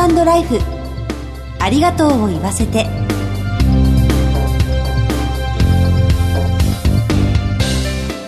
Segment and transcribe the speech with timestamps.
[0.00, 0.58] ートライフ。
[1.58, 2.86] ありがとうを言わせて。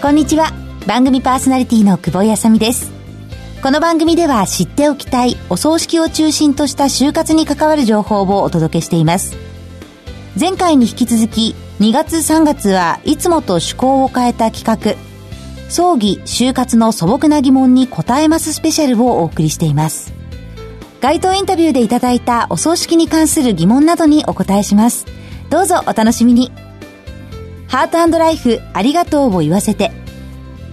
[0.00, 0.52] こんにちは。
[0.86, 2.92] 番組パーソナリティの久保井あさみです。
[3.62, 9.36] この番組では知っておきたいお葬式を中心とした就活に関わる情報をお届けしています。
[10.38, 14.96] 前回に引き続き2月3月はいつもと趣向を変えた企画
[15.68, 20.15] 葬儀就活の素朴な疑問に答えますスペシャルをお送りしています。
[21.00, 25.06] 街頭インタビューでいただいたお葬式に関する疑問などにお答えします。
[25.50, 26.50] どうぞお楽しみに。
[27.68, 29.92] ハートライフありがとうを言わせて。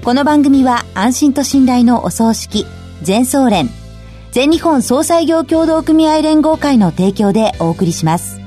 [0.03, 2.65] この番組は安心と信頼のお葬式
[3.01, 3.69] 全総連
[4.31, 8.39] 全日本総裁業協同組合連合会の提供でお送りします。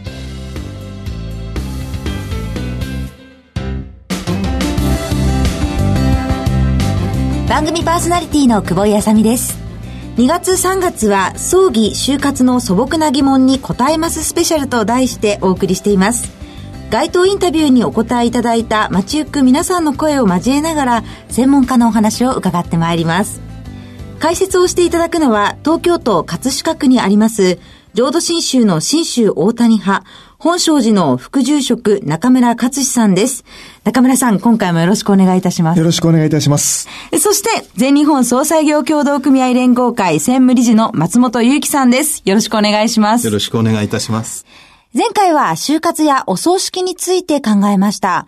[7.48, 9.65] 番組パーソナリティの久保井あさみです。
[10.16, 16.32] 2月3月は葬儀就活の素朴な疑問に答えますスペシャルと題してお送りしています。
[16.88, 23.42] 街頭インタビューにお答えいただいた街行く皆さんの声を交えながら専門家のお話を伺ってまいります。
[24.18, 27.58] 解説をしていただくのは東京都葛飾区にあります
[27.96, 30.04] 浄土真宗の真宗大谷派
[30.38, 33.42] 本庄寺の副住職中村勝志さんです。
[33.84, 35.78] 中村さん、今回もよろしくお願いいたします。
[35.78, 36.90] よろしくお願いいたします。
[37.18, 42.20] そして、全日本総裁業協同組合連合会専務理事の松本祐樹さんです。
[42.26, 43.28] よろしくお願いします。
[43.28, 44.44] よろしくお願いいたします。
[44.92, 48.26] 前回は就活やお葬式について考えました。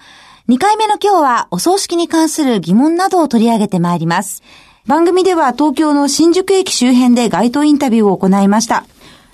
[0.49, 4.43] 2回目の今日はお葬式に関する疑問などを取り上げてまいります。
[4.87, 8.87] 番組では東京の新宿駅周辺で街頭インタビューを行いました。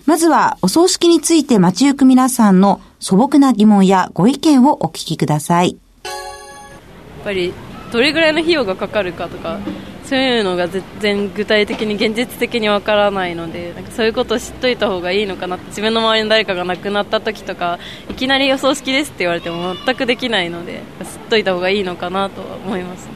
[0.07, 5.79] まずは、お葬式について街行く皆さんの素朴な疑問やご意見をお聞きください。
[6.05, 7.55] やっぱり、
[7.91, 9.61] どれぐらいの費用がかかるかとか、
[10.05, 17.79] そういうのが全然具体的に現実的にわからないのでなんかそういうことを知っといた方がいいのかな自分の周りの誰かが亡くなった時とか
[18.11, 23.09] いきなりお葬式ですって言われても全くできないので知っといた方がいいのかなとは思います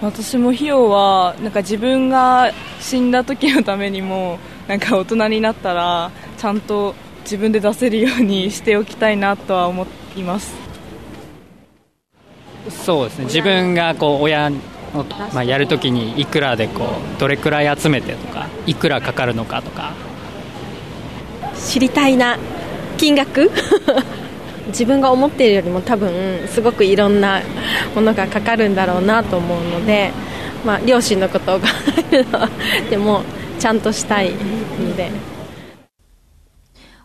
[0.00, 2.50] 私も費用はなんか自分が
[2.80, 4.38] 死んだ時のためにも
[4.70, 9.84] なんか大人になったらちゃんと自分で出せるようにしておきたいなとは思
[10.16, 10.54] います。
[12.68, 13.24] そうですね。
[13.24, 14.58] 自分がこう親の、
[15.34, 19.92] まあ、やるときにいくらでこうどれくらい集めてとかいくらかかるのかとか。
[21.56, 22.38] 知りたいな
[22.96, 23.50] 金額？
[24.68, 27.42] 自分が思っているよりも多分すごくいろんな
[27.96, 30.12] ものがかかるんだろうなと思うので、
[30.64, 31.66] まあ、両親のことを考
[32.12, 32.48] えるのは
[32.88, 33.24] でも
[33.60, 35.12] ちゃんとしたいので。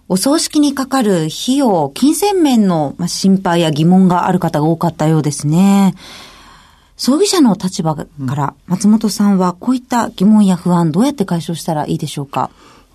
[0.08, 5.96] お葬式にかかる費用、金銭面の心配や疑問がある方が多かったようですね。
[6.96, 8.06] 葬儀者の立場か
[8.36, 12.52] ら松本さんはこういった疑問や不安どうやって解消したらいいでしょうか？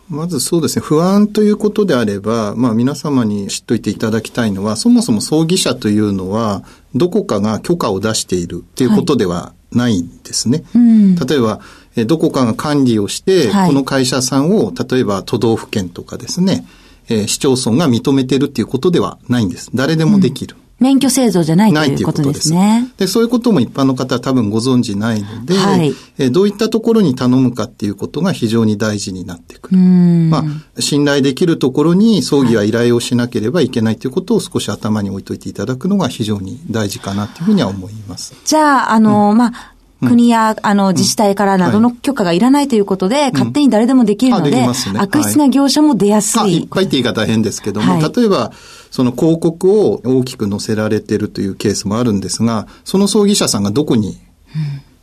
[0.08, 10.64] まずそうですね、不安ということであれば、まあ皆様に知っといていただきたいのは、そもそも葬儀者というのは、どこかが許可を出しているということではないんですね。
[10.72, 11.64] はいうん、例えば、え
[12.06, 16.64] どこかが管理をして、はい、この会社さんを、例えば都道府県とかですね、
[17.08, 19.70] えー、市町村が認めてるっていうことではないんです。
[19.74, 20.54] 誰でもできる。
[20.54, 22.90] うん免許制度じゃないということですね。
[22.96, 29.78] でそういうことも一般の方は多分ご存知ないので、はい、えどういったところに頼むかっていうことが非常に大事になってくる。
[29.78, 38.34] まあ、信頼できるところに葬儀は依頼をしなければいけないということを少し頭に置いといていただくのが非常に大事かなというふうには思います。
[38.46, 39.69] じゃあ、あの、うん、まあ、
[40.00, 44.66] 国や、あの、自治体からなどの許可がいらないということで、勝手に誰でもできるので、
[44.98, 46.58] 悪質な業者も出やすい。
[46.58, 48.52] いっぱいって言い方は変ですけども、例えば、
[48.90, 54.18] その広告を大きく載せられてるというケースもあるんですが、その葬儀社さんがどこに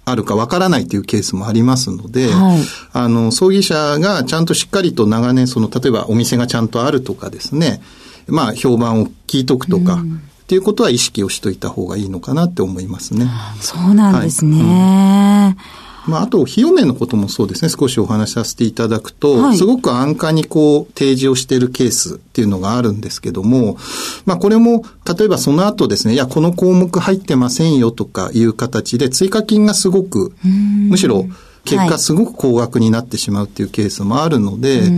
[0.05, 2.59] あるかわからないというケースもありますので、はい、
[2.93, 7.81] あの、葬儀社がちゃんとしっかりと長年、その、例えばお店がちゃんとあるとかですね、
[8.27, 13.29] まあ、評判を聞いとくとか、うんっていうことは意識をしといた方がいいのかなって思いますね。
[13.59, 14.63] そうなんですね。
[14.63, 23.77] はいうん、まあ、あと、費用面のこともそうですね、少しお話しさせていただくと、はい、すごく安価にこう、提示をしているケースっていうのがあるんですけども、
[24.25, 24.85] まあ、これも、
[25.17, 31.25] 例えばその後ですね、いや、この項目入ってませんよとかいう形で、追加金がすごく、むしろ、
[31.67, 34.91] 結果すごく高額になってしまうっていうケースもあるので、はい、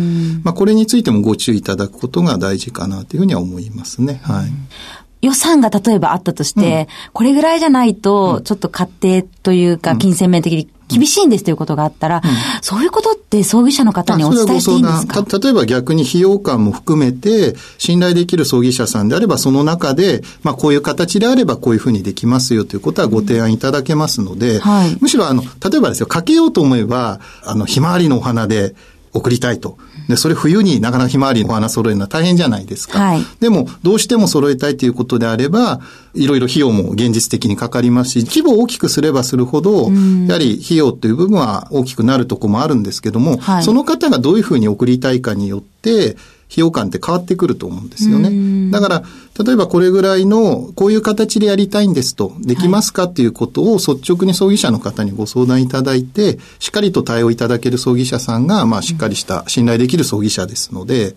[0.44, 4.21] まあこれについてもご注意いただくことが大事かなというふうには思いますね。
[4.23, 4.51] はい。
[5.21, 12.21] 予算が例えばあったとして、うん、これぐらいじゃないと、ちょっと勝手というか、金銭面的に厳しいんですということがあったら、うん、
[12.62, 15.24] そういうことって葬儀者の方にお伝えしていいんですか？
[15.38, 28.74] 例えば逆に費用感も含めて、信頼できる葬儀社さんであれば、その中で、まあこういう形であればこういうふうにできますよということはご提案いただけますので、うんはい、むしろあの、例えばですよ、かけようと思えば、あの、ひまわりのお花で、
[29.12, 29.80] 送りたいと。
[30.09, 33.00] で、それ冬になかなかひまわりのお花揃えるのは大変じゃないですか。
[33.00, 33.25] はい。
[33.39, 35.81] でも、どうしても揃えたいということであれば、
[36.15, 39.91] いろいろ費用も現実的にかかりますし、規模を大きくすればするほど、
[40.27, 46.17] やはり費用という部分は大きくなるところもあるんですけども、はいその方がどういうふうに送りたいかによって、
[46.49, 48.71] 費用感って変わってくると思うんですよね。
[48.71, 49.03] だから、
[49.45, 61.15] 例えばこれぐらいの、こういう形でやりたいんですと、できますかっていうことを率直に葬儀社の方にご相談いただいて、しっかりと対応いただける葬儀社さんが、まあ、しっかりした信頼できる葬儀社ですので、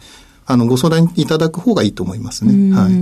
[0.52, 2.74] あの、ご相談いただく方がいいと思いますね。
[2.74, 2.92] はい。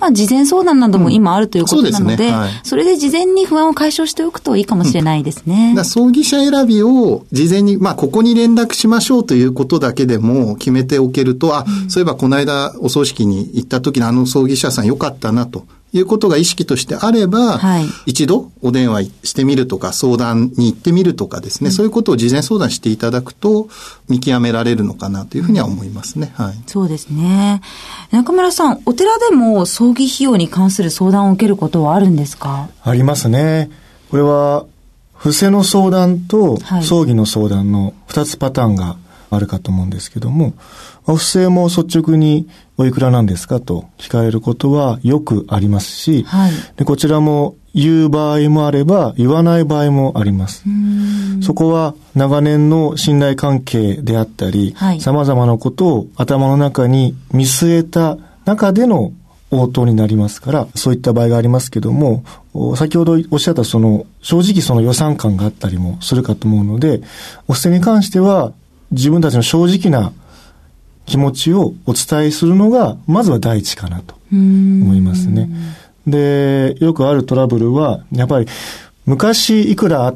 [0.00, 2.32] まあ、事前相談なども今あるということなので、そうですね。
[2.32, 2.50] はい。
[2.62, 5.70] それで事前に不安を解消しておくといいかもしれないですね。
[5.70, 23.68] だから葬儀社選びを事前に、まあ、ここに連絡しましょうということだけでも決めておけると、あ、そういえばこの間お葬式に行った時のあの葬儀社さん良かったなということが意識としてあれば、はい一度お電話してみるとか相談に行ってみるとかですね、そういうことを事前相談していただくと
[24.08, 26.32] 見極められるのかなというふうには思いますね。
[26.36, 26.54] はい。
[26.66, 27.60] そうですね。
[28.10, 32.68] 中村さん、お寺でも葬儀費用に関する相談を受けることはあるんですか？
[32.82, 33.70] ありますね。
[34.10, 34.66] これは、
[35.14, 38.96] 伏せの相談とはい葬儀の相談の2つパターンが
[39.34, 40.54] あるかと思うんですけども、
[41.06, 46.52] まあ不正も率直においくらなんですかと聞かれることはよくありますし、はい。
[46.76, 50.64] でこちらも言う場合もあれば言わない場合もあります。
[51.42, 59.12] そこは長年の信頼関係であったりはい、様々なことを頭の中に見据えた中での
[59.52, 62.24] 応答になりますから、そういった場合がありますけども、
[62.54, 67.02] お先ほどおっしゃったその、正直その予算感があったりもするかと思うので、
[67.48, 68.52] お捨てに関しては、
[68.92, 70.12] 自分たちの正直な
[71.06, 75.48] 気持ちをお伝えするのが、まずは第一かなと思いますね。
[76.06, 78.46] で、よくあるトラブルは、やっぱり、
[79.04, 80.14] 昔いくら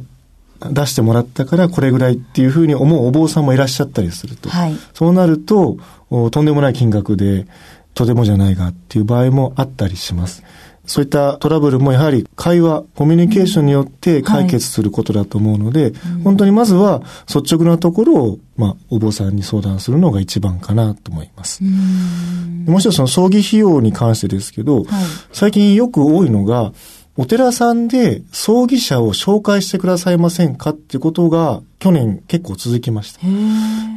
[0.61, 4.49] 出してもらったからこれぐらいっていうふうに思うお坊さんもいらっしゃったりすると。
[4.49, 5.77] はいそうなると、
[6.11, 7.47] おとんでもない金額で、
[7.95, 10.43] とてもじゃないがっていう場合もあったりします。
[10.87, 15.93] そういったトラブルもやはり会話、コミュニケーションによって解決することだと思うので、
[16.25, 21.63] 本当にまずは率直なところを、まあ、お坊さんに相談するのが一番かなと思います。
[21.63, 24.85] もう一つその葬儀費用に関してですけど、
[25.33, 26.73] 最近よく多いのが、
[27.19, 33.21] お寺さんで葬儀者を紹介してくださいませんかってことが去年結構続きました。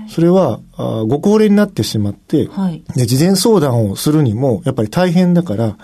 [0.10, 2.84] それは、あご高齢になってしまって、はい。
[2.96, 5.78] で、事前相談をするにも、やっぱり大変だから、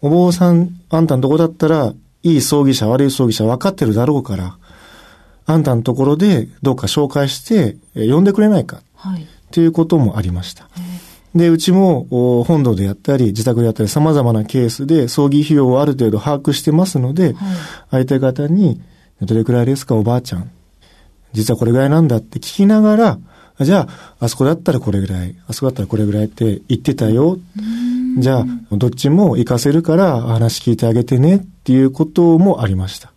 [0.00, 1.92] お坊さん、あんたのとこだったら、
[2.22, 4.56] いい葬儀者、悪い葬儀者分かってるだろうから、
[5.46, 9.22] あんたのところでどうか紹介して、え呼んでくれないか、はい。
[9.22, 10.68] っていうこともありました。
[11.34, 17.34] で、うちも、お本堂でやったり、自宅でやったり、様々なケースで、葬儀費用をある程度把握してますので、
[17.90, 18.80] 相手方に、
[19.22, 20.50] どれくらいですか、おばあちゃん。
[21.32, 23.18] 実はこれぐらいなんだって聞きながら、
[23.58, 27.38] あじゃあ、あそこだったらこれぐらい、あそこだったらこれぐらいって言ってたよ。
[28.18, 33.12] じゃあ、どっちも活かせるから話聞いてあげてねっていうこともありました。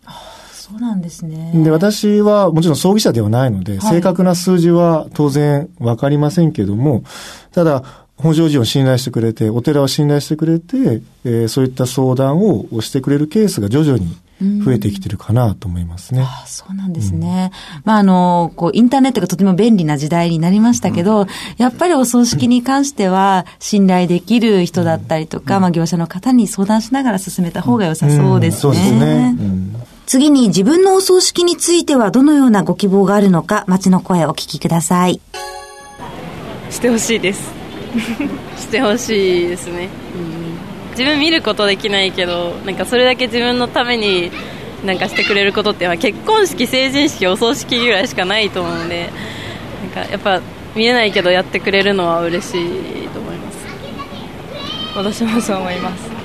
[0.52, 1.52] そうなんですね。
[1.54, 7.04] で、私はもちろん葬儀者ではないので、正確な数字は当然わかりませんけども、
[7.52, 7.82] ただ、
[8.16, 14.16] 本庄寺を信頼してくれて、お寺を信頼してくれて、えーそういった相談をしてくれるケースが徐々に
[14.64, 16.22] 増えてきてるかなと思いますね。
[16.22, 17.52] あそうなんですね。
[17.84, 28.60] まあ、あの、こう、インターネットがとても便利な時代になりましたけど、やっぱりお葬式に関しては、信頼できる人だったりとか、まあ、業者の方に相談しながら進めた方が良さそうですね。
[28.60, 29.36] そうですね。
[29.38, 35.20] うん次に自分のお葬式についてはどのようなご希望があるのか、街の声をお聞きください。
[36.70, 37.50] してほしいです
[38.56, 39.88] してほしいですね、
[40.92, 44.30] 自分見ることできないけどなんかそれだけ自分のために
[44.84, 49.10] なんかしてくれることって、まあ、結婚式成人式お葬式ぐらいしかないと思うので
[49.94, 50.40] なんかやっぱ
[50.74, 53.66] 見えないけどやってくれるのは嬉しいと思います
[54.96, 56.22] 私もそう思います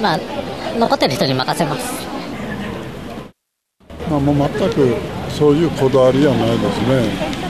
[0.00, 0.18] まあ、
[0.78, 2.06] 残ってる人に任せます。
[4.08, 4.94] まあ、もう全く
[5.28, 6.80] そういうこだわりはないです
[7.42, 7.47] ね。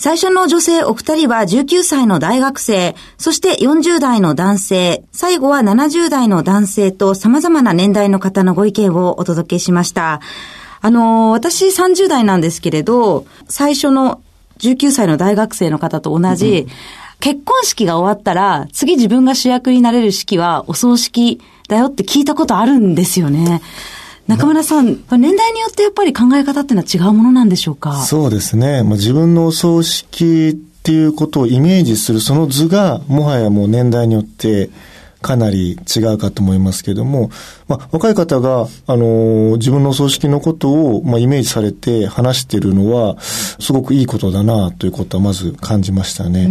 [0.00, 10.22] 最初の女性お二人は19歳の大学生、そして40代の男性、最後は70代の男性と様々な年代の方のご意見をお届けしました。
[10.80, 14.22] あの、私30代なんですけれど、最初の
[14.60, 16.66] 19歳の大学生の方と同じ、
[17.20, 23.60] 結婚式が終わったら、次自分が主役になれる式はお葬式だよって聞いたことあるんですよね。
[24.30, 28.02] 中村さん、年代によってやっぱり考え方っていうのは違うものなんでしょうか？
[28.02, 28.84] そうですね。
[28.84, 34.70] まあ、自分のお葬式っていうことをイメージするその図が、もはやもう年代によって
[35.20, 37.30] かなり違うかと思いますけども、
[37.66, 46.48] まあ、若い方が、あの、自分のお葬式のことを、まあ、イメージされて話しているのは、すごくいいことだな、ということはまず感じましたね。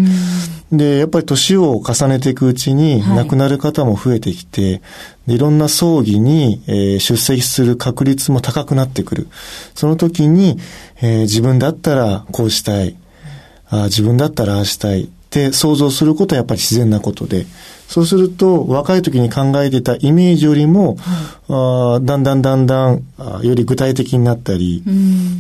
[0.72, 4.82] で、やっぱり年を重ねていくうちに、亡くなる方も増えてきて、
[5.28, 9.28] い、ろんな葬儀に、えー、出席する確率も高くなってくる。
[9.74, 10.60] その時に、
[11.02, 12.96] えー、自分だったらこうしたい。
[13.72, 15.10] あ自分だったらああしたい。
[15.30, 17.46] って想像することはやっぱり自然なことで、
[17.88, 20.98] そうすると若い時に考えてたイメージよりも、
[21.48, 23.04] あだんだんだんだん
[23.44, 24.84] より具体的になったり、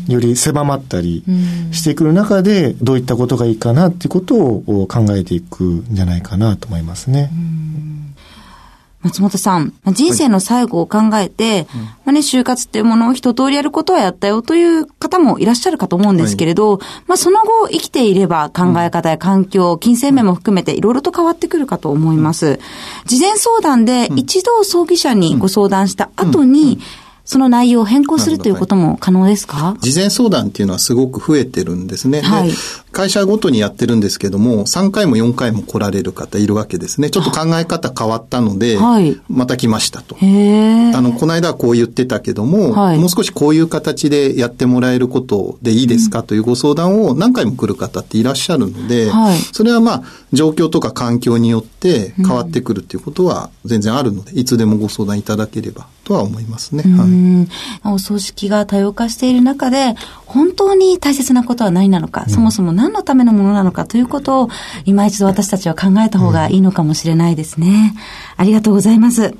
[0.07, 1.23] より狭まったり
[1.71, 7.31] してくる中で、どういったことがいいかなっていうことを考えていくんじゃないかなと思いますね。
[9.01, 22.59] 松本さん、人生の最後を考えて、はい、まあね、就活っていうものを一通りやることはやったよという方もいらっしゃるかと思うんですけれど、はい、まあその後生きていれば考え方や環境、金銭面も含めていろいろと変わってくるかと思います。
[23.05, 26.79] 事前相談で一度葬儀者にご相談した後に、
[27.23, 29.77] その内容を変更するということも可能ですか？
[29.81, 32.21] 事前相談っていうのはすごく増えてるんですね。
[32.21, 32.51] はい、
[32.91, 37.09] 会社ごとにやってるんですけども、3回も4回も来られる方いるわけですね。
[37.09, 40.15] ちょっと考え方変わったので、はい、また来ましたと。
[40.19, 46.23] あの、この間はこう言ってたけども、はい、もう少しこういう形でやってもらえることでいいですか？
[46.23, 50.03] というご相談を何回も来る方っていらっしゃるので、はい、それはまあ、
[50.33, 56.83] 状況とか環境によって変わってくるっていうことは全然あるので、いつでもご相談いただければとは思いますね。
[56.83, 57.05] は
[57.85, 64.49] い、お葬式が多様化している中で、本当に大切なことは何なのか、うん、そもそも何のためのものなのかということを、
[64.85, 67.93] 今一度私たちは考えた方がいいのかもしれないですね。
[68.37, 69.35] ありがとうございます。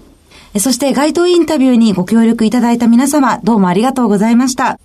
[0.57, 4.77] そして街頭インタビューにご協力いただいた皆様、どうもありがとうございました。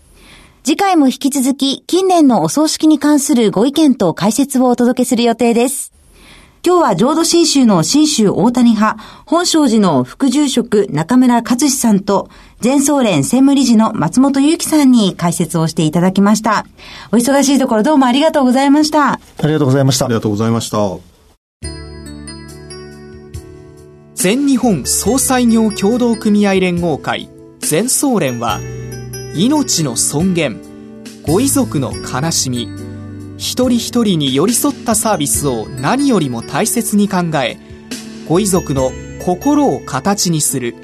[0.62, 5.92] 次回も引き続き、近年のお葬式に関するご意見と解説をお届けする予定です。
[6.64, 12.30] 今日は浄土真宗の真宗大谷派、本庄寺の副住職中村勝志さんと、
[12.64, 16.64] 全総連専務理事の松本祐樹さんに解説をしていただきました。
[17.12, 19.12] お忙しいところどうもありがとうございました。
[19.12, 20.06] ありがとうございました。
[20.06, 20.78] ありがとうございました。
[24.14, 27.28] 全日本総裁業協同組合連合会
[27.58, 28.60] 全総連は、
[29.34, 30.62] 命の尊厳、
[31.26, 32.66] ご遺族の悲しみ、
[33.36, 37.58] 一人一人に寄り添ったサービスを何よりも大切に考え
[38.26, 38.90] ご遺族の
[39.22, 40.83] 心を形にする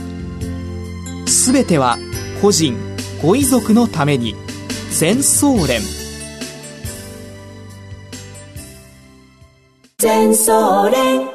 [1.41, 1.97] すべては
[2.39, 2.77] 個人
[3.19, 4.35] ご遺族のために。
[4.91, 5.81] 全総連。
[9.97, 11.27] 全総連。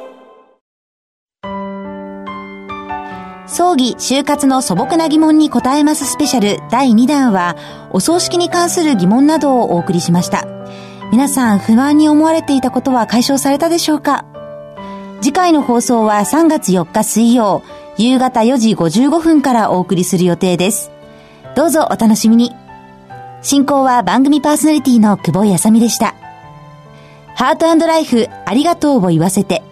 [3.49, 6.61] 葬儀、就活の素朴な疑問に答えますスペシャル。
[6.71, 7.57] 第2弾は、
[7.91, 10.47] お葬式に関する疑問などをお送りしました。
[11.11, 14.25] 皆さん不安に思われていたことは解消されたでしょうか？
[15.21, 17.63] 次回の放送は3月4日水曜、
[17.99, 20.91] 夕方4時55分からお送りする予定です。
[21.55, 22.55] どうぞお楽しみに。
[23.43, 26.15] 進行は番組パーソナリティの久保やさみでした。
[27.35, 29.63] ハートライフありがとうを言わせて。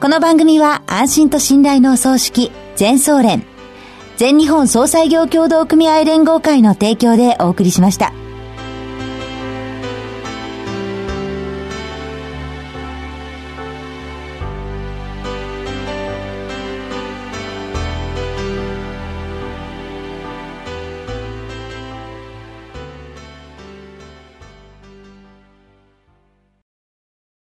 [0.00, 3.44] この番組は安心と信頼のお葬式、全総連、
[4.16, 8.12] 全日本総裁業協同組合連合会の提供でお送りしました。